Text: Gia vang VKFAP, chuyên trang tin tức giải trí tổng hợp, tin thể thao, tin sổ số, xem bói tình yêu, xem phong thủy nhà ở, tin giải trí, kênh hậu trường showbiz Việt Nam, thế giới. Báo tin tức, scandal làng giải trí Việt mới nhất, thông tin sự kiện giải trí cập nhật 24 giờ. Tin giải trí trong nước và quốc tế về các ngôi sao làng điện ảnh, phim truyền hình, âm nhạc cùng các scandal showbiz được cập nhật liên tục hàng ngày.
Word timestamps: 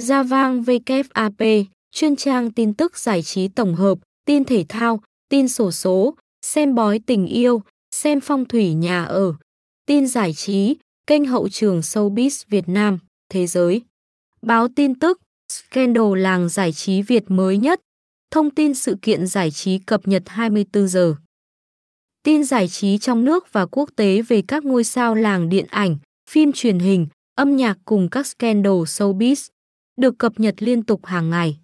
Gia 0.00 0.22
vang 0.22 0.62
VKFAP, 0.62 1.64
chuyên 1.90 2.16
trang 2.16 2.50
tin 2.50 2.74
tức 2.74 2.98
giải 2.98 3.22
trí 3.22 3.48
tổng 3.48 3.74
hợp, 3.74 3.98
tin 4.24 4.44
thể 4.44 4.64
thao, 4.68 5.00
tin 5.28 5.48
sổ 5.48 5.70
số, 5.70 6.14
xem 6.46 6.74
bói 6.74 7.00
tình 7.06 7.26
yêu, 7.26 7.62
xem 7.94 8.20
phong 8.20 8.44
thủy 8.44 8.74
nhà 8.74 9.04
ở, 9.04 9.34
tin 9.86 10.06
giải 10.06 10.32
trí, 10.32 10.76
kênh 11.06 11.24
hậu 11.24 11.48
trường 11.48 11.80
showbiz 11.80 12.44
Việt 12.48 12.68
Nam, 12.68 12.98
thế 13.28 13.46
giới. 13.46 13.82
Báo 14.42 14.68
tin 14.76 14.94
tức, 14.94 15.20
scandal 15.52 16.16
làng 16.16 16.48
giải 16.48 16.72
trí 16.72 17.02
Việt 17.02 17.24
mới 17.28 17.58
nhất, 17.58 17.80
thông 18.30 18.50
tin 18.50 18.74
sự 18.74 18.96
kiện 19.02 19.26
giải 19.26 19.50
trí 19.50 19.78
cập 19.78 20.08
nhật 20.08 20.22
24 20.26 20.88
giờ. 20.88 21.14
Tin 22.22 22.44
giải 22.44 22.68
trí 22.68 22.98
trong 22.98 23.24
nước 23.24 23.52
và 23.52 23.66
quốc 23.66 23.90
tế 23.96 24.22
về 24.22 24.42
các 24.48 24.64
ngôi 24.64 24.84
sao 24.84 25.14
làng 25.14 25.48
điện 25.48 25.66
ảnh, 25.70 25.96
phim 26.30 26.52
truyền 26.52 26.78
hình, 26.78 27.06
âm 27.34 27.56
nhạc 27.56 27.78
cùng 27.84 28.08
các 28.10 28.26
scandal 28.26 28.72
showbiz 28.72 29.48
được 29.96 30.18
cập 30.18 30.40
nhật 30.40 30.54
liên 30.58 30.82
tục 30.82 31.06
hàng 31.06 31.30
ngày. 31.30 31.58